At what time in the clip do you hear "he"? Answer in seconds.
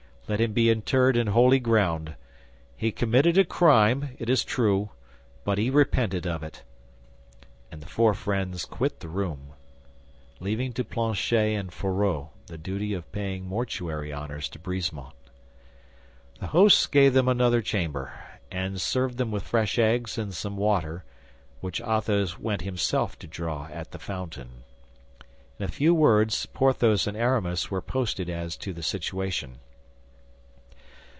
2.77-2.93, 5.57-5.69